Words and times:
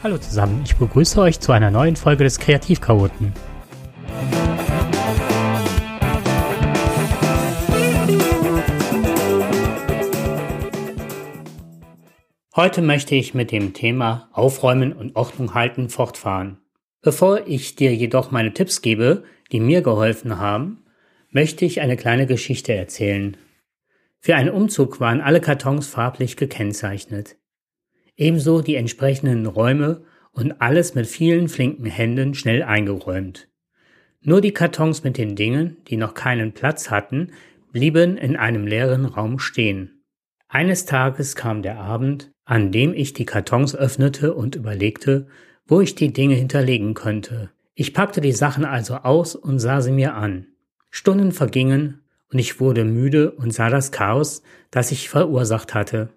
Hallo 0.00 0.16
zusammen, 0.16 0.62
ich 0.64 0.76
begrüße 0.76 1.20
euch 1.20 1.40
zu 1.40 1.50
einer 1.50 1.72
neuen 1.72 1.96
Folge 1.96 2.22
des 2.22 2.38
Kreativchaoten. 2.38 3.32
Heute 12.54 12.80
möchte 12.80 13.16
ich 13.16 13.34
mit 13.34 13.50
dem 13.50 13.74
Thema 13.74 14.28
Aufräumen 14.32 14.92
und 14.92 15.16
Ordnung 15.16 15.54
halten 15.54 15.88
fortfahren. 15.88 16.58
Bevor 17.02 17.48
ich 17.48 17.74
dir 17.74 17.92
jedoch 17.92 18.30
meine 18.30 18.54
Tipps 18.54 18.82
gebe, 18.82 19.24
die 19.50 19.58
mir 19.58 19.82
geholfen 19.82 20.38
haben, 20.38 20.84
möchte 21.30 21.64
ich 21.64 21.80
eine 21.80 21.96
kleine 21.96 22.26
Geschichte 22.26 22.72
erzählen. 22.72 23.36
Für 24.20 24.36
einen 24.36 24.50
Umzug 24.50 25.00
waren 25.00 25.20
alle 25.20 25.40
Kartons 25.40 25.88
farblich 25.88 26.36
gekennzeichnet. 26.36 27.36
Ebenso 28.18 28.60
die 28.62 28.74
entsprechenden 28.74 29.46
Räume 29.46 30.02
und 30.32 30.60
alles 30.60 30.94
mit 30.94 31.06
vielen 31.06 31.48
flinken 31.48 31.86
Händen 31.86 32.34
schnell 32.34 32.64
eingeräumt. 32.64 33.48
Nur 34.20 34.40
die 34.40 34.52
Kartons 34.52 35.04
mit 35.04 35.16
den 35.16 35.36
Dingen, 35.36 35.76
die 35.86 35.96
noch 35.96 36.14
keinen 36.14 36.52
Platz 36.52 36.90
hatten, 36.90 37.28
blieben 37.72 38.16
in 38.16 38.36
einem 38.36 38.66
leeren 38.66 39.04
Raum 39.04 39.38
stehen. 39.38 40.02
Eines 40.48 40.84
Tages 40.84 41.36
kam 41.36 41.62
der 41.62 41.78
Abend, 41.78 42.32
an 42.44 42.72
dem 42.72 42.92
ich 42.92 43.12
die 43.12 43.24
Kartons 43.24 43.76
öffnete 43.76 44.34
und 44.34 44.56
überlegte, 44.56 45.28
wo 45.66 45.80
ich 45.80 45.94
die 45.94 46.12
Dinge 46.12 46.34
hinterlegen 46.34 46.94
könnte. 46.94 47.50
Ich 47.74 47.94
packte 47.94 48.20
die 48.20 48.32
Sachen 48.32 48.64
also 48.64 48.96
aus 48.96 49.36
und 49.36 49.60
sah 49.60 49.80
sie 49.80 49.92
mir 49.92 50.14
an. 50.14 50.46
Stunden 50.90 51.30
vergingen 51.30 52.00
und 52.32 52.40
ich 52.40 52.58
wurde 52.58 52.84
müde 52.84 53.30
und 53.30 53.52
sah 53.52 53.70
das 53.70 53.92
Chaos, 53.92 54.42
das 54.72 54.90
ich 54.90 55.08
verursacht 55.08 55.74
hatte. 55.74 56.08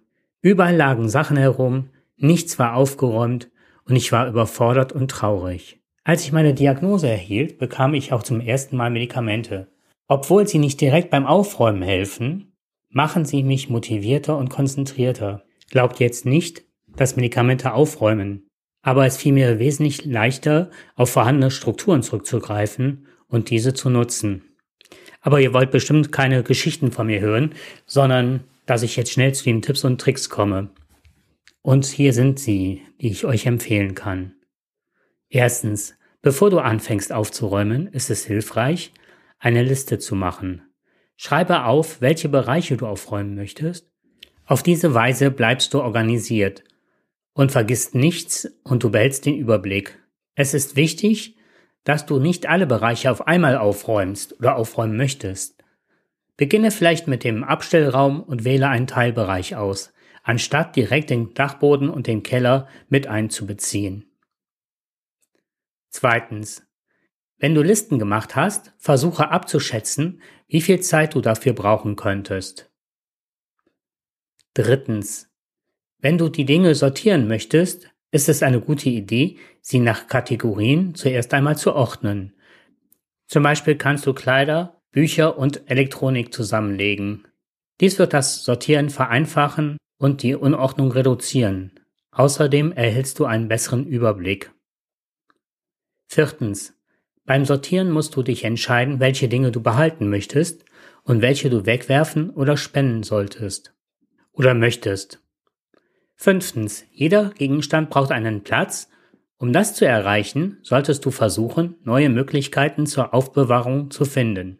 Überall 0.41 0.75
lagen 0.75 1.07
Sachen 1.07 1.37
herum, 1.37 1.89
nichts 2.17 2.57
war 2.57 2.75
aufgeräumt 2.75 3.51
und 3.85 3.95
ich 3.95 4.11
war 4.11 4.27
überfordert 4.27 4.91
und 4.91 5.11
traurig. 5.11 5.79
Als 6.03 6.23
ich 6.23 6.31
meine 6.31 6.55
Diagnose 6.55 7.07
erhielt, 7.07 7.59
bekam 7.59 7.93
ich 7.93 8.11
auch 8.11 8.23
zum 8.23 8.41
ersten 8.41 8.75
Mal 8.75 8.89
Medikamente. 8.89 9.67
Obwohl 10.07 10.47
sie 10.47 10.57
nicht 10.57 10.81
direkt 10.81 11.11
beim 11.11 11.27
Aufräumen 11.27 11.83
helfen, 11.83 12.53
machen 12.89 13.23
sie 13.23 13.43
mich 13.43 13.69
motivierter 13.69 14.37
und 14.37 14.49
konzentrierter. 14.49 15.43
Glaubt 15.69 15.99
jetzt 15.99 16.25
nicht, 16.25 16.63
dass 16.87 17.15
Medikamente 17.15 17.73
aufräumen, 17.73 18.47
aber 18.81 19.05
es 19.05 19.17
fiel 19.17 19.33
mir 19.33 19.59
wesentlich 19.59 20.05
leichter, 20.05 20.71
auf 20.95 21.11
vorhandene 21.11 21.51
Strukturen 21.51 22.01
zurückzugreifen 22.01 23.05
und 23.27 23.49
diese 23.51 23.73
zu 23.73 23.89
nutzen. 23.89 24.41
Aber 25.21 25.39
ihr 25.39 25.53
wollt 25.53 25.69
bestimmt 25.69 26.11
keine 26.11 26.41
Geschichten 26.41 26.91
von 26.91 27.07
mir 27.07 27.21
hören, 27.21 27.53
sondern 27.85 28.43
dass 28.65 28.83
ich 28.83 28.95
jetzt 28.95 29.11
schnell 29.11 29.33
zu 29.33 29.43
den 29.43 29.61
Tipps 29.61 29.83
und 29.83 29.99
Tricks 29.99 30.29
komme. 30.29 30.69
Und 31.61 31.85
hier 31.85 32.13
sind 32.13 32.39
sie, 32.39 32.81
die 33.01 33.09
ich 33.09 33.25
euch 33.25 33.45
empfehlen 33.45 33.95
kann. 33.95 34.33
Erstens, 35.29 35.95
bevor 36.21 36.49
du 36.49 36.59
anfängst 36.59 37.13
aufzuräumen, 37.13 37.87
ist 37.87 38.09
es 38.09 38.25
hilfreich, 38.25 38.91
eine 39.39 39.63
Liste 39.63 39.99
zu 39.99 40.15
machen. 40.15 40.63
Schreibe 41.15 41.65
auf, 41.65 42.01
welche 42.01 42.29
Bereiche 42.29 42.77
du 42.77 42.87
aufräumen 42.87 43.35
möchtest. 43.35 43.89
Auf 44.45 44.63
diese 44.63 44.93
Weise 44.93 45.31
bleibst 45.31 45.73
du 45.73 45.81
organisiert 45.81 46.63
und 47.33 47.51
vergisst 47.51 47.95
nichts 47.95 48.51
und 48.63 48.83
du 48.83 48.89
behältst 48.89 49.25
den 49.25 49.37
Überblick. 49.37 49.99
Es 50.35 50.53
ist 50.53 50.75
wichtig, 50.75 51.37
dass 51.83 52.05
du 52.05 52.19
nicht 52.19 52.47
alle 52.47 52.67
Bereiche 52.67 53.11
auf 53.11 53.27
einmal 53.27 53.57
aufräumst 53.57 54.37
oder 54.39 54.55
aufräumen 54.55 54.97
möchtest. 54.97 55.60
Beginne 56.37 56.71
vielleicht 56.71 57.07
mit 57.07 57.23
dem 57.23 57.43
Abstellraum 57.43 58.21
und 58.21 58.43
wähle 58.43 58.69
einen 58.69 58.87
Teilbereich 58.87 59.55
aus, 59.55 59.93
anstatt 60.23 60.75
direkt 60.75 61.09
den 61.09 61.33
Dachboden 61.33 61.89
und 61.89 62.07
den 62.07 62.23
Keller 62.23 62.67
mit 62.89 63.07
einzubeziehen. 63.07 64.11
Zweitens. 65.89 66.65
Wenn 67.37 67.55
du 67.55 67.63
Listen 67.63 67.97
gemacht 67.97 68.35
hast, 68.35 68.73
versuche 68.77 69.29
abzuschätzen, 69.29 70.21
wie 70.47 70.61
viel 70.61 70.79
Zeit 70.81 71.15
du 71.15 71.21
dafür 71.21 71.53
brauchen 71.53 71.95
könntest. 71.95 72.71
Drittens. 74.53 75.29
Wenn 75.97 76.17
du 76.17 76.29
die 76.29 76.45
Dinge 76.45 76.75
sortieren 76.75 77.27
möchtest, 77.27 77.89
ist 78.11 78.29
es 78.29 78.43
eine 78.43 78.59
gute 78.59 78.89
Idee, 78.89 79.37
sie 79.61 79.79
nach 79.79 80.07
Kategorien 80.07 80.93
zuerst 80.93 81.33
einmal 81.33 81.57
zu 81.57 81.73
ordnen. 81.73 82.33
Zum 83.27 83.43
Beispiel 83.43 83.75
kannst 83.75 84.05
du 84.05 84.13
Kleider, 84.13 84.80
Bücher 84.91 85.37
und 85.37 85.69
Elektronik 85.69 86.33
zusammenlegen. 86.33 87.25
Dies 87.79 87.97
wird 87.97 88.13
das 88.13 88.43
Sortieren 88.43 88.89
vereinfachen 88.89 89.77
und 89.97 90.21
die 90.21 90.35
Unordnung 90.35 90.91
reduzieren. 90.91 91.71
Außerdem 92.11 92.73
erhältst 92.73 93.17
du 93.19 93.25
einen 93.25 93.47
besseren 93.47 93.87
Überblick. 93.87 94.51
Viertens. 96.07 96.73
Beim 97.25 97.45
Sortieren 97.45 97.91
musst 97.91 98.15
du 98.17 98.23
dich 98.23 98.43
entscheiden, 98.43 98.99
welche 98.99 99.29
Dinge 99.29 99.51
du 99.51 99.61
behalten 99.61 100.09
möchtest 100.09 100.65
und 101.03 101.21
welche 101.21 101.49
du 101.49 101.65
wegwerfen 101.65 102.29
oder 102.29 102.57
spenden 102.57 103.03
solltest 103.03 103.73
oder 104.33 104.53
möchtest. 104.53 105.21
Fünftens. 106.15 106.83
Jeder 106.91 107.29
Gegenstand 107.29 107.89
braucht 107.89 108.11
einen 108.11 108.43
Platz. 108.43 108.89
Um 109.37 109.53
das 109.53 109.73
zu 109.73 109.85
erreichen, 109.85 110.59
solltest 110.61 111.05
du 111.05 111.11
versuchen, 111.11 111.75
neue 111.83 112.09
Möglichkeiten 112.09 112.85
zur 112.85 113.13
Aufbewahrung 113.13 113.89
zu 113.89 114.05
finden. 114.05 114.59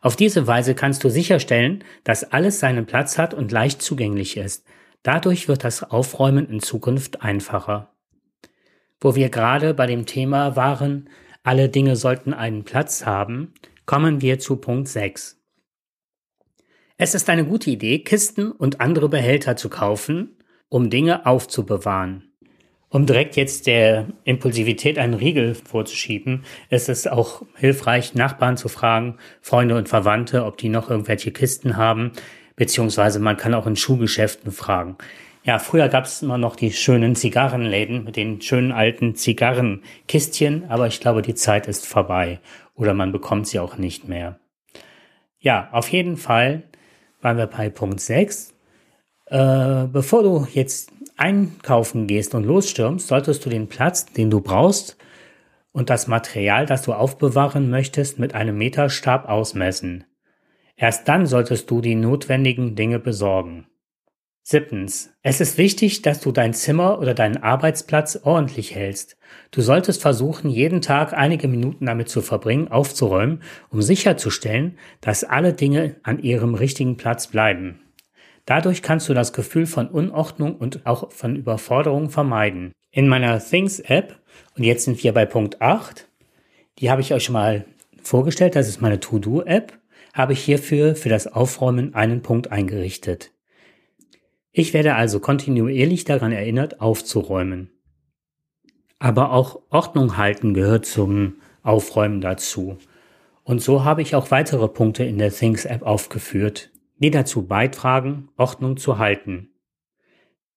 Auf 0.00 0.16
diese 0.16 0.46
Weise 0.46 0.74
kannst 0.74 1.04
du 1.04 1.10
sicherstellen, 1.10 1.84
dass 2.04 2.24
alles 2.24 2.58
seinen 2.58 2.86
Platz 2.86 3.18
hat 3.18 3.34
und 3.34 3.52
leicht 3.52 3.82
zugänglich 3.82 4.36
ist. 4.36 4.66
Dadurch 5.02 5.48
wird 5.48 5.64
das 5.64 5.82
Aufräumen 5.82 6.48
in 6.48 6.60
Zukunft 6.60 7.22
einfacher. 7.22 7.94
Wo 8.98 9.14
wir 9.14 9.28
gerade 9.28 9.74
bei 9.74 9.86
dem 9.86 10.06
Thema 10.06 10.56
waren, 10.56 11.08
alle 11.42 11.68
Dinge 11.68 11.96
sollten 11.96 12.34
einen 12.34 12.64
Platz 12.64 13.06
haben, 13.06 13.54
kommen 13.86 14.20
wir 14.20 14.38
zu 14.38 14.56
Punkt 14.56 14.88
6. 14.88 15.38
Es 16.96 17.14
ist 17.14 17.30
eine 17.30 17.46
gute 17.46 17.70
Idee, 17.70 18.00
Kisten 18.00 18.52
und 18.52 18.80
andere 18.80 19.08
Behälter 19.08 19.56
zu 19.56 19.70
kaufen, 19.70 20.36
um 20.68 20.90
Dinge 20.90 21.24
aufzubewahren. 21.24 22.29
Um 22.92 23.06
direkt 23.06 23.36
jetzt 23.36 23.68
der 23.68 24.08
Impulsivität 24.24 24.98
einen 24.98 25.14
Riegel 25.14 25.54
vorzuschieben, 25.54 26.44
ist 26.70 26.88
es 26.88 27.06
auch 27.06 27.42
hilfreich, 27.54 28.14
Nachbarn 28.14 28.56
zu 28.56 28.68
fragen, 28.68 29.16
Freunde 29.40 29.76
und 29.76 29.88
Verwandte, 29.88 30.44
ob 30.44 30.56
die 30.56 30.68
noch 30.68 30.90
irgendwelche 30.90 31.30
Kisten 31.30 31.76
haben, 31.76 32.10
beziehungsweise 32.56 33.20
man 33.20 33.36
kann 33.36 33.54
auch 33.54 33.68
in 33.68 33.76
Schuhgeschäften 33.76 34.50
fragen. 34.50 34.96
Ja, 35.44 35.60
früher 35.60 35.88
gab 35.88 36.04
es 36.04 36.20
immer 36.20 36.36
noch 36.36 36.56
die 36.56 36.72
schönen 36.72 37.14
Zigarrenläden 37.14 38.02
mit 38.02 38.16
den 38.16 38.40
schönen 38.42 38.72
alten 38.72 39.14
Zigarrenkistchen, 39.14 40.68
aber 40.68 40.88
ich 40.88 40.98
glaube, 40.98 41.22
die 41.22 41.36
Zeit 41.36 41.68
ist 41.68 41.86
vorbei 41.86 42.40
oder 42.74 42.92
man 42.92 43.12
bekommt 43.12 43.46
sie 43.46 43.60
auch 43.60 43.78
nicht 43.78 44.08
mehr. 44.08 44.40
Ja, 45.38 45.68
auf 45.70 45.88
jeden 45.90 46.16
Fall 46.16 46.64
waren 47.22 47.38
wir 47.38 47.46
bei 47.46 47.70
Punkt 47.70 48.00
6 48.00 48.52
äh, 49.30 49.86
bevor 49.86 50.24
du 50.24 50.46
jetzt 50.52 50.90
einkaufen 51.20 52.06
gehst 52.06 52.34
und 52.34 52.44
losstürmst, 52.44 53.06
solltest 53.06 53.44
du 53.44 53.50
den 53.50 53.68
Platz, 53.68 54.06
den 54.06 54.30
du 54.30 54.40
brauchst 54.40 54.96
und 55.72 55.90
das 55.90 56.06
Material, 56.06 56.66
das 56.66 56.82
du 56.82 56.92
aufbewahren 56.92 57.70
möchtest, 57.70 58.18
mit 58.18 58.34
einem 58.34 58.58
Meterstab 58.58 59.28
ausmessen. 59.28 60.04
Erst 60.76 61.08
dann 61.08 61.26
solltest 61.26 61.70
du 61.70 61.80
die 61.80 61.94
notwendigen 61.94 62.74
Dinge 62.74 62.98
besorgen. 62.98 63.66
Siebtens. 64.42 65.12
Es 65.22 65.40
ist 65.40 65.58
wichtig, 65.58 66.02
dass 66.02 66.20
du 66.20 66.32
dein 66.32 66.54
Zimmer 66.54 66.98
oder 66.98 67.14
deinen 67.14 67.36
Arbeitsplatz 67.36 68.18
ordentlich 68.24 68.74
hältst. 68.74 69.16
Du 69.50 69.60
solltest 69.60 70.00
versuchen, 70.00 70.50
jeden 70.50 70.80
Tag 70.80 71.12
einige 71.12 71.46
Minuten 71.46 71.86
damit 71.86 72.08
zu 72.08 72.22
verbringen, 72.22 72.68
aufzuräumen, 72.68 73.42
um 73.68 73.82
sicherzustellen, 73.82 74.78
dass 75.02 75.22
alle 75.22 75.52
Dinge 75.52 75.96
an 76.02 76.18
ihrem 76.18 76.54
richtigen 76.54 76.96
Platz 76.96 77.26
bleiben. 77.26 77.80
Dadurch 78.50 78.82
kannst 78.82 79.08
du 79.08 79.14
das 79.14 79.32
Gefühl 79.32 79.64
von 79.64 79.86
Unordnung 79.86 80.56
und 80.56 80.84
auch 80.84 81.12
von 81.12 81.36
Überforderung 81.36 82.10
vermeiden. 82.10 82.72
In 82.90 83.06
meiner 83.06 83.38
Things 83.38 83.78
App, 83.78 84.18
und 84.56 84.64
jetzt 84.64 84.86
sind 84.86 85.04
wir 85.04 85.12
bei 85.12 85.24
Punkt 85.24 85.62
8, 85.62 86.08
die 86.80 86.90
habe 86.90 87.00
ich 87.00 87.14
euch 87.14 87.22
schon 87.22 87.34
mal 87.34 87.64
vorgestellt, 88.02 88.56
das 88.56 88.66
ist 88.66 88.80
meine 88.80 88.98
To-Do 88.98 89.42
App, 89.42 89.78
habe 90.12 90.32
ich 90.32 90.42
hierfür 90.42 90.96
für 90.96 91.08
das 91.08 91.28
Aufräumen 91.28 91.94
einen 91.94 92.22
Punkt 92.22 92.50
eingerichtet. 92.50 93.30
Ich 94.50 94.74
werde 94.74 94.96
also 94.96 95.20
kontinuierlich 95.20 96.02
daran 96.02 96.32
erinnert, 96.32 96.80
aufzuräumen. 96.80 97.70
Aber 98.98 99.30
auch 99.30 99.62
Ordnung 99.70 100.16
halten 100.16 100.54
gehört 100.54 100.86
zum 100.86 101.34
Aufräumen 101.62 102.20
dazu. 102.20 102.78
Und 103.44 103.62
so 103.62 103.84
habe 103.84 104.02
ich 104.02 104.16
auch 104.16 104.32
weitere 104.32 104.66
Punkte 104.66 105.04
in 105.04 105.18
der 105.18 105.30
Things 105.30 105.66
App 105.66 105.82
aufgeführt 105.82 106.69
die 107.00 107.10
dazu 107.10 107.46
beitragen, 107.46 108.28
Ordnung 108.36 108.76
zu 108.76 108.98
halten. 108.98 109.48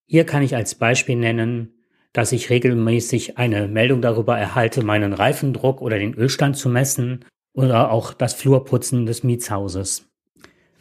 Hier 0.05 0.25
kann 0.25 0.43
ich 0.43 0.55
als 0.55 0.75
Beispiel 0.75 1.15
nennen, 1.15 1.73
dass 2.11 2.31
ich 2.31 2.49
regelmäßig 2.49 3.37
eine 3.37 3.67
Meldung 3.67 4.01
darüber 4.01 4.37
erhalte, 4.37 4.83
meinen 4.83 5.13
Reifendruck 5.13 5.81
oder 5.81 5.97
den 5.97 6.13
Ölstand 6.13 6.57
zu 6.57 6.69
messen 6.69 7.25
oder 7.53 7.91
auch 7.91 8.13
das 8.13 8.33
Flurputzen 8.33 9.05
des 9.05 9.23
Mietshauses. 9.23 10.09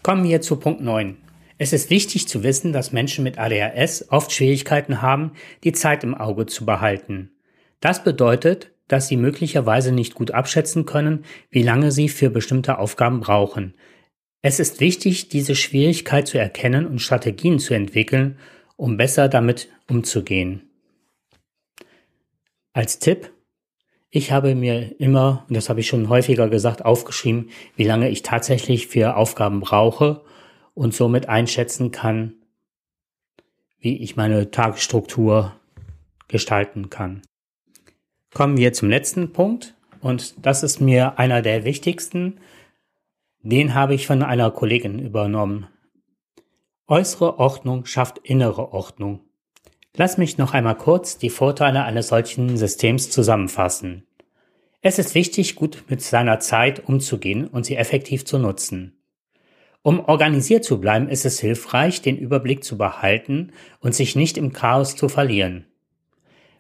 Kommen 0.03 0.25
wir 0.25 0.41
zu 0.41 0.57
Punkt 0.57 0.83
9. 0.83 1.17
Es 1.59 1.73
ist 1.73 1.91
wichtig 1.91 2.27
zu 2.27 2.43
wissen, 2.43 2.73
dass 2.73 2.93
Menschen 2.93 3.23
mit 3.23 3.39
ADHS 3.39 4.07
oft 4.11 4.33
Schwierigkeiten 4.33 5.01
haben, 5.01 5.33
die 5.65 5.73
Zeit 5.73 6.03
im 6.03 6.15
Auge 6.15 6.47
zu 6.47 6.67
behalten. 6.67 7.31
Das 7.81 8.03
bedeutet, 8.03 8.73
dass 8.89 9.09
sie 9.09 9.17
möglicherweise 9.17 9.93
nicht 9.93 10.15
gut 10.15 10.33
abschätzen 10.33 10.87
können, 10.87 11.25
wie 11.51 11.63
lange 11.63 11.93
sie 11.93 12.09
für 12.09 12.31
bestimmte 12.31 12.79
Aufgaben 12.79 13.21
brauchen. 13.21 13.75
Es 14.45 14.59
ist 14.59 14.81
wichtig, 14.81 15.29
diese 15.29 15.55
Schwierigkeit 15.55 16.27
zu 16.27 16.37
erkennen 16.37 16.87
und 16.87 16.99
Strategien 16.99 17.61
zu 17.61 17.75
entwickeln, 17.75 18.39
um 18.77 18.97
besser 18.97 19.29
damit 19.29 19.69
umzugehen. 19.89 20.69
Als 22.73 22.99
Tipp, 22.99 23.33
ich 24.11 24.33
habe 24.33 24.57
mir 24.57 25.01
immer, 25.01 25.47
und 25.49 25.57
das 25.57 25.69
habe 25.69 25.81
ich 25.81 25.87
schon 25.87 26.09
häufiger 26.09 26.49
gesagt, 26.49 26.85
aufgeschrieben, 26.85 27.51
wie 27.77 27.85
lange 27.85 28.11
ich 28.11 28.23
tatsächlich 28.23 28.89
für 28.89 29.17
Aufgaben 29.17 29.61
brauche 29.61 30.23
und 30.75 30.93
somit 30.93 31.29
einschätzen 31.29 31.93
kann, 31.93 32.35
wie 33.79 34.03
ich 34.03 34.17
meine 34.17 34.51
Tagesstruktur 34.51 35.55
gestalten 36.27 36.91
kann. 36.91 37.23
Kommen 38.35 38.57
wir 38.57 38.73
zum 38.73 38.91
letzten 38.91 39.33
Punkt 39.33 39.75
und 40.01 40.35
das 40.45 40.65
ist 40.65 40.81
mir 40.81 41.19
einer 41.19 41.43
der 41.43 41.65
wichtigsten. 41.65 42.41
Den 43.45 43.75
habe 43.75 43.95
ich 43.95 44.07
von 44.07 44.23
einer 44.23 44.53
Kollegin 44.53 45.01
übernommen. 45.01 45.67
Äußere 46.87 47.41
Ordnung 47.41 47.87
schafft 47.87 48.19
innere 48.19 48.73
Ordnung. 48.73 49.21
Lass 49.97 50.17
mich 50.17 50.39
noch 50.39 50.55
einmal 50.55 50.77
kurz 50.77 51.19
die 51.19 51.29
Vorteile 51.29 51.83
eines 51.83 52.09
solchen 52.09 52.57
Systems 52.57 53.11
zusammenfassen. 53.11 54.07
Es 54.81 55.01
ist 55.01 55.17
wichtig, 55.17 55.57
gut 55.57 55.85
mit 55.89 56.03
seiner 56.03 56.39
Zeit 56.39 56.89
umzugehen 56.89 57.49
und 57.49 57.67
sie 57.67 57.77
effektiv 57.77 58.25
zu 58.25 58.39
nutzen. 58.39 58.97
Um 59.83 59.99
organisiert 59.99 60.65
zu 60.65 60.81
bleiben, 60.81 61.09
ist 61.09 61.25
es 61.25 61.41
hilfreich, 61.41 62.01
den 62.01 62.17
Überblick 62.17 62.63
zu 62.63 62.79
behalten 62.79 63.53
und 63.81 63.93
sich 63.93 64.15
nicht 64.15 64.39
im 64.39 64.53
Chaos 64.53 64.95
zu 64.95 65.09
verlieren. 65.09 65.67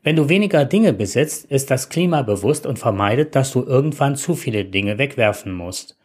Wenn 0.03 0.17
du 0.17 0.29
weniger 0.29 0.65
Dinge 0.65 0.93
besitzt, 0.93 1.45
ist 1.45 1.71
das 1.71 1.91
Klima 1.91 2.23
bewusst 2.23 2.67
und 2.67 2.81
vermeidet, 2.81 3.37
dass 3.37 3.53
du 3.53 3.63
irgendwann 3.63 4.17
zu 4.17 4.35
viele 4.35 4.65
Dinge 4.65 4.99
wegwerfen 4.99 5.53
musst. 5.53 5.97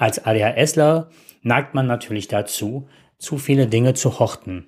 Als 0.00 0.24
ADHSler 0.24 1.10
neigt 1.42 1.74
man 1.74 1.86
natürlich 1.86 2.26
dazu, 2.26 2.88
zu 3.18 3.36
viele 3.36 3.66
Dinge 3.66 3.92
zu 3.92 4.18
horten. 4.18 4.66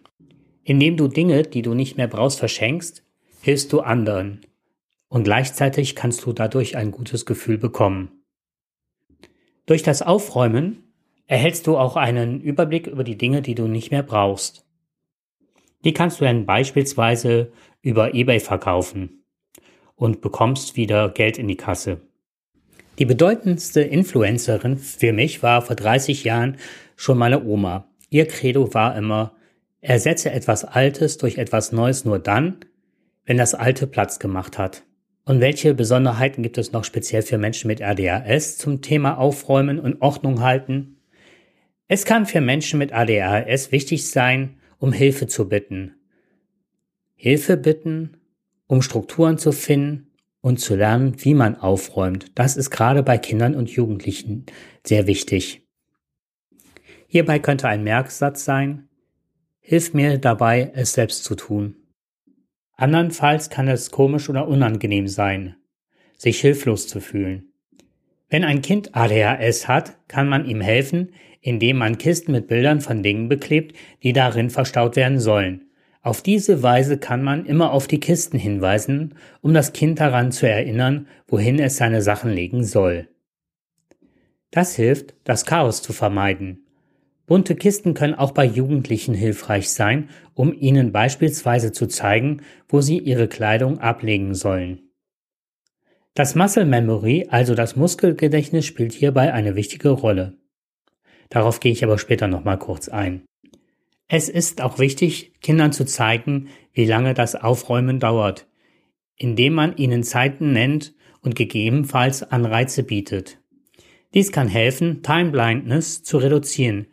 Indem 0.63 0.99
du 0.99 1.09
Dinge, 1.09 1.45
die 1.45 1.63
du 1.63 1.73
nicht 1.73 1.97
mehr 1.97 2.07
brauchst, 2.07 2.39
verschenkst, 2.39 3.03
hilfst 3.41 3.73
du 3.73 3.81
anderen. 3.81 4.43
Und 5.09 5.25
gleichzeitig 5.25 5.97
kannst 5.97 6.27
du 6.27 6.35
dadurch 6.35 6.77
ein 6.77 6.91
gutes 6.91 7.25
Gefühl 7.25 7.57
bekommen. 7.57 8.11
Durch 9.65 9.83
das 9.83 10.03
Aufräumen 10.03 10.93
erhältst 11.27 11.67
du 11.67 11.79
auch 11.79 11.97
einen 11.97 12.43
Überblick 12.43 12.87
über 12.87 13.03
die 13.03 13.17
Dinge, 13.17 13.41
die 13.41 13.55
du 13.55 13.69
nicht 13.69 13.91
mehr 13.91 14.03
brauchst. 14.03 14.67
Die 15.83 15.95
kannst 15.95 16.21
du 16.21 16.27
dann 16.27 16.45
beispielsweise 16.45 17.53
über 17.81 18.15
eBay 18.15 18.39
verkaufen 18.39 19.25
und 19.95 20.21
bekommst 20.21 20.77
wieder 20.77 21.09
Geld 21.09 21.39
in 21.39 21.49
die 21.49 21.57
Kasse. 21.57 22.03
Die 22.99 23.07
bedeutendste 23.07 23.81
Influencerin 23.81 24.77
für 24.77 25.13
mich 25.15 25.43
war 25.43 25.63
vor 25.63 25.77
30 25.77 26.25
Jahren 26.25 26.59
schon 26.95 27.17
meine 27.17 27.45
Oma. 27.45 27.89
Ihr 28.11 28.27
Credo 28.27 28.75
war 28.75 28.97
immer, 28.97 29.35
ersetze 29.81 30.31
etwas 30.31 30.65
Altes 30.65 31.17
durch 31.17 31.39
etwas 31.39 31.73
Neues 31.73 32.05
nur 32.05 32.19
dann, 32.19 32.57
wenn 33.25 33.39
das 33.39 33.55
Alte 33.55 33.87
Platz 33.87 34.19
gemacht 34.19 34.59
hat. 34.59 34.83
Und 35.25 35.41
welche 35.41 35.73
Besonderheiten 35.73 36.43
gibt 36.43 36.59
es 36.59 36.73
noch 36.73 36.85
speziell 36.85 37.23
für 37.23 37.39
Menschen 37.39 37.69
mit 37.69 37.81
ADHS 37.81 38.59
zum 38.59 38.83
Thema 38.83 39.17
Aufräumen 39.17 39.79
und 39.79 40.03
Ordnung 40.03 40.41
halten? 40.41 40.99
Es 41.89 42.05
kann 42.05 42.27
für 42.27 42.41
Menschen 42.41 42.79
mit 42.79 42.93
ADHS 42.93 43.73
wichtig 43.73 44.11
sein, 44.11 44.59
um 44.79 44.93
Hilfe 44.93 45.29
zu 45.29 45.49
bitten. 45.49 45.95
Hilfe 47.15 47.57
bitten, 47.57 48.19
um 48.67 48.83
Strukturen 48.83 49.39
zu 49.39 49.53
finden 49.53 50.12
und 50.43 50.59
zu 50.59 50.77
lernen, 50.77 51.15
wie 51.25 51.33
man 51.33 51.57
aufräumt. 51.57 52.33
Das 52.35 52.59
ist 52.59 52.71
gerade 52.71 53.03
bei 53.03 53.17
Kindern 53.17 53.55
und 53.55 53.71
Jugendlichen 53.71 54.45
sehr 54.85 55.07
wichtig. 55.07 55.67
Hierbei 57.07 57.39
könnte 57.39 57.69
ein 57.69 57.83
Merksatz 57.83 58.45
sein, 58.45 58.89
Hilf 59.65 59.95
mir 59.95 60.19
dabei, 60.19 60.73
es 60.75 60.93
selbst 60.93 61.23
zu 61.23 61.37
tun. 61.37 61.77
Andernfalls 62.75 63.49
kann 63.49 63.69
es 63.69 63.93
komisch 63.93 64.29
oder 64.29 64.49
unangenehm 64.49 65.07
sein, 65.07 65.55
sich 66.19 66.41
hilflos 66.41 66.89
zu 66.89 67.01
fühlen. 67.01 67.53
Wenn 68.29 68.43
ein 68.43 68.61
Kind 68.61 68.97
ADHS 68.97 69.69
hat, 69.69 69.97
kann 70.09 70.29
man 70.29 70.47
ihm 70.47 70.61
helfen, 70.61 71.15
indem 71.41 71.79
man 71.79 71.97
Kisten 71.97 72.33
mit 72.33 72.49
Bildern 72.49 72.81
von 72.81 73.05
Dingen 73.05 73.29
beklebt, 73.29 73.77
die 74.03 74.13
darin 74.13 74.51
verstaut 74.51 74.97
werden 74.97 75.21
sollen. 75.21 75.71
Auf 76.03 76.21
diese 76.21 76.65
Weise 76.65 76.99
kann 76.99 77.23
man 77.23 77.47
immer 77.47 77.71
auf 77.71 77.87
die 77.87 78.01
Kisten 78.01 78.37
hinweisen, 78.37 79.15
um 79.41 79.55
das 79.55 79.73
Kind 79.73 80.01
daran 80.01 80.33
zu 80.33 80.49
erinnern, 80.49 81.07
wohin 81.29 81.61
es 81.61 81.77
seine 81.77 82.03
Sachen 82.03 82.33
legen 82.33 82.65
soll. 82.65 83.09
Das 84.51 84.75
hilft, 84.75 85.15
das 85.23 85.47
Chaos 85.47 85.81
zu 85.81 85.93
vermeiden. 85.93 86.67
Bunte 87.27 87.55
Kisten 87.55 87.95
können 87.95 88.15
auch 88.15 88.33
bei 88.33 88.45
Jugendlichen 88.45 89.15
hilfreich 89.15 89.71
sein, 89.71 90.11
um 90.35 90.53
ihnen 90.53 90.91
beispielsweise 90.91 91.71
zu 91.71 91.87
zeigen, 91.87 92.43
wo 92.69 92.81
sie 92.81 92.99
ihre 92.99 93.29
Kleidung 93.29 93.79
ablegen 93.79 94.35
sollen. 94.35 94.91
Das 96.15 96.35
Muscle 96.35 96.67
Memory, 96.67 97.29
also 97.31 97.55
das 97.55 97.77
Muskelgedächtnis, 97.77 98.67
spielt 98.67 98.93
hierbei 98.93 99.33
eine 99.33 99.55
wichtige 99.55 99.91
Rolle. 99.91 100.37
Darauf 101.31 101.61
gehe 101.61 101.73
ich 101.73 101.85
aber 101.85 101.97
später 101.97 102.27
nochmal 102.27 102.59
kurz 102.59 102.89
ein. 102.89 103.23
Es 104.15 104.29
ist 104.29 104.61
auch 104.61 104.79
wichtig, 104.79 105.33
Kindern 105.41 105.73
zu 105.73 105.87
zeigen, 105.87 106.51
wie 106.75 106.85
lange 106.85 107.15
das 107.15 107.35
Aufräumen 107.35 107.99
dauert, 107.99 108.47
indem 109.17 109.55
man 109.55 109.75
ihnen 109.79 110.03
Zeiten 110.03 110.53
nennt 110.53 110.93
und 111.23 111.35
gegebenenfalls 111.35 112.23
Anreize 112.23 112.83
bietet. 112.83 113.39
Dies 114.13 114.31
kann 114.31 114.49
helfen, 114.49 115.03
Time 115.03 115.31
Blindness 115.31 116.03
zu 116.03 116.19
reduzieren, 116.19 116.89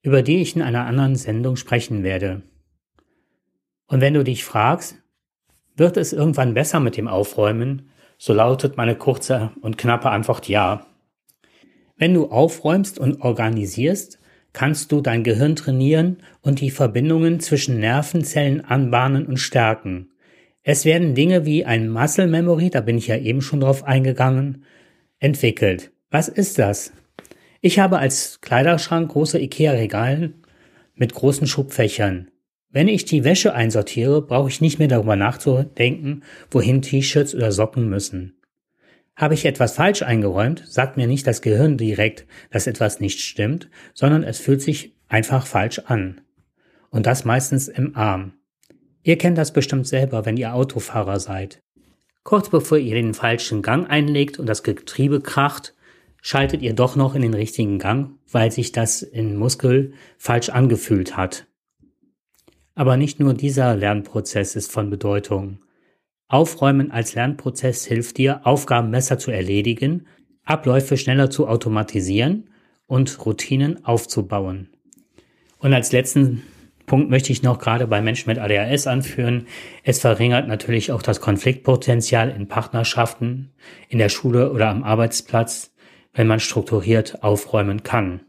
über 0.00 0.22
die 0.22 0.40
ich 0.40 0.56
in 0.56 0.62
einer 0.62 0.86
anderen 0.86 1.14
Sendung 1.14 1.56
sprechen 1.56 2.04
werde. 2.04 2.40
Und 3.86 4.00
wenn 4.00 4.14
du 4.14 4.24
dich 4.24 4.42
fragst, 4.42 4.96
wird 5.76 5.98
es 5.98 6.14
irgendwann 6.14 6.54
besser 6.54 6.80
mit 6.80 6.96
dem 6.96 7.06
Aufräumen, 7.06 7.90
so 8.16 8.32
lautet 8.32 8.78
meine 8.78 8.96
kurze 8.96 9.52
und 9.60 9.76
knappe 9.76 10.08
Antwort 10.08 10.48
ja. 10.48 10.86
Wenn 11.98 12.14
du 12.14 12.30
aufräumst 12.30 12.98
und 12.98 13.20
organisierst, 13.20 14.21
kannst 14.52 14.92
du 14.92 15.00
dein 15.00 15.24
Gehirn 15.24 15.56
trainieren 15.56 16.18
und 16.40 16.60
die 16.60 16.70
Verbindungen 16.70 17.40
zwischen 17.40 17.80
Nervenzellen 17.80 18.62
anbahnen 18.62 19.26
und 19.26 19.38
stärken. 19.38 20.10
Es 20.62 20.84
werden 20.84 21.14
Dinge 21.14 21.44
wie 21.44 21.64
ein 21.64 21.88
Muscle 21.88 22.26
Memory, 22.26 22.70
da 22.70 22.80
bin 22.80 22.98
ich 22.98 23.08
ja 23.08 23.16
eben 23.16 23.42
schon 23.42 23.60
drauf 23.60 23.84
eingegangen, 23.84 24.64
entwickelt. 25.18 25.90
Was 26.10 26.28
ist 26.28 26.58
das? 26.58 26.92
Ich 27.60 27.78
habe 27.78 27.98
als 27.98 28.40
Kleiderschrank 28.40 29.10
große 29.10 29.40
Ikea-Regale 29.40 30.34
mit 30.94 31.14
großen 31.14 31.46
Schubfächern. 31.46 32.28
Wenn 32.70 32.88
ich 32.88 33.04
die 33.04 33.24
Wäsche 33.24 33.54
einsortiere, 33.54 34.22
brauche 34.22 34.48
ich 34.48 34.60
nicht 34.60 34.78
mehr 34.78 34.88
darüber 34.88 35.16
nachzudenken, 35.16 36.22
wohin 36.50 36.80
T-Shirts 36.80 37.34
oder 37.34 37.52
Socken 37.52 37.88
müssen. 37.88 38.34
Habe 39.14 39.34
ich 39.34 39.44
etwas 39.44 39.74
falsch 39.74 40.02
eingeräumt, 40.02 40.64
sagt 40.66 40.96
mir 40.96 41.06
nicht 41.06 41.26
das 41.26 41.42
Gehirn 41.42 41.76
direkt, 41.76 42.26
dass 42.50 42.66
etwas 42.66 43.00
nicht 43.00 43.20
stimmt, 43.20 43.68
sondern 43.94 44.22
es 44.22 44.38
fühlt 44.38 44.62
sich 44.62 44.96
einfach 45.08 45.46
falsch 45.46 45.80
an. 45.80 46.22
Und 46.90 47.06
das 47.06 47.24
meistens 47.24 47.68
im 47.68 47.94
Arm. 47.96 48.34
Ihr 49.02 49.18
kennt 49.18 49.36
das 49.36 49.52
bestimmt 49.52 49.86
selber, 49.86 50.24
wenn 50.24 50.36
ihr 50.36 50.54
Autofahrer 50.54 51.20
seid. 51.20 51.62
Kurz 52.22 52.48
bevor 52.48 52.78
ihr 52.78 52.94
den 52.94 53.14
falschen 53.14 53.62
Gang 53.62 53.90
einlegt 53.90 54.38
und 54.38 54.46
das 54.46 54.62
Getriebe 54.62 55.20
kracht, 55.20 55.74
schaltet 56.22 56.62
ihr 56.62 56.72
doch 56.72 56.94
noch 56.94 57.14
in 57.14 57.22
den 57.22 57.34
richtigen 57.34 57.78
Gang, 57.78 58.18
weil 58.30 58.52
sich 58.52 58.72
das 58.72 59.02
im 59.02 59.36
Muskel 59.36 59.92
falsch 60.18 60.48
angefühlt 60.48 61.16
hat. 61.16 61.46
Aber 62.74 62.96
nicht 62.96 63.20
nur 63.20 63.34
dieser 63.34 63.76
Lernprozess 63.76 64.56
ist 64.56 64.70
von 64.70 64.88
Bedeutung. 64.88 65.58
Aufräumen 66.32 66.90
als 66.90 67.14
Lernprozess 67.14 67.84
hilft 67.84 68.16
dir, 68.16 68.46
Aufgaben 68.46 68.90
besser 68.90 69.18
zu 69.18 69.30
erledigen, 69.30 70.06
Abläufe 70.44 70.96
schneller 70.96 71.28
zu 71.28 71.46
automatisieren 71.46 72.48
und 72.86 73.24
Routinen 73.26 73.84
aufzubauen. 73.84 74.70
Und 75.58 75.74
als 75.74 75.92
letzten 75.92 76.42
Punkt 76.86 77.10
möchte 77.10 77.32
ich 77.32 77.42
noch 77.42 77.58
gerade 77.58 77.86
bei 77.86 78.00
Menschen 78.00 78.30
mit 78.30 78.38
ADHS 78.38 78.86
anführen. 78.86 79.46
Es 79.84 80.00
verringert 80.00 80.48
natürlich 80.48 80.90
auch 80.90 81.02
das 81.02 81.20
Konfliktpotenzial 81.20 82.30
in 82.30 82.48
Partnerschaften, 82.48 83.52
in 83.90 83.98
der 83.98 84.08
Schule 84.08 84.52
oder 84.52 84.70
am 84.70 84.84
Arbeitsplatz, 84.84 85.74
wenn 86.14 86.26
man 86.26 86.40
strukturiert 86.40 87.22
aufräumen 87.22 87.82
kann. 87.82 88.20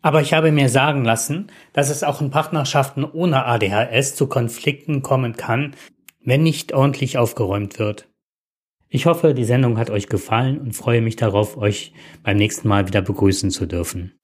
Aber 0.00 0.22
ich 0.22 0.32
habe 0.32 0.50
mir 0.50 0.70
sagen 0.70 1.04
lassen, 1.04 1.48
dass 1.74 1.90
es 1.90 2.04
auch 2.04 2.22
in 2.22 2.30
Partnerschaften 2.30 3.04
ohne 3.04 3.44
ADHS 3.44 4.14
zu 4.14 4.28
Konflikten 4.28 5.02
kommen 5.02 5.34
kann, 5.36 5.74
wenn 6.24 6.42
nicht 6.42 6.72
ordentlich 6.72 7.18
aufgeräumt 7.18 7.78
wird. 7.78 8.08
Ich 8.88 9.06
hoffe, 9.06 9.34
die 9.34 9.44
Sendung 9.44 9.78
hat 9.78 9.90
euch 9.90 10.08
gefallen 10.08 10.58
und 10.58 10.72
freue 10.72 11.00
mich 11.00 11.16
darauf, 11.16 11.56
euch 11.56 11.92
beim 12.22 12.36
nächsten 12.36 12.68
Mal 12.68 12.86
wieder 12.86 13.02
begrüßen 13.02 13.50
zu 13.50 13.66
dürfen. 13.66 14.18